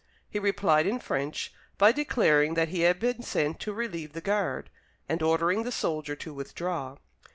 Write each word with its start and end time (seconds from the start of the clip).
He 0.27 0.39
replied 0.39 0.87
in 0.87 0.97
French, 0.97 1.53
by 1.77 1.91
declaring 1.91 2.55
that 2.55 2.69
he 2.69 2.79
had 2.79 2.99
been 2.99 3.21
sent 3.21 3.59
to 3.59 3.71
relieve 3.71 4.13
the 4.13 4.19
guard, 4.21 4.71
and 5.07 5.21
ordering 5.21 5.61
the 5.61 5.71
soldier 5.71 6.15
to 6.15 6.33
withdraw. 6.33 6.95